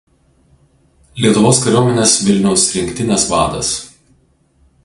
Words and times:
Lietuvos 1.25 1.59
kariuomenės 1.65 2.15
Vilniaus 2.31 2.67
rinktinės 2.79 3.31
vadas. 3.35 3.75